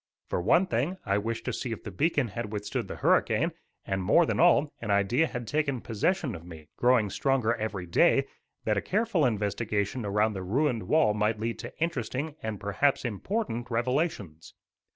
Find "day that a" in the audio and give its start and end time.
7.85-8.81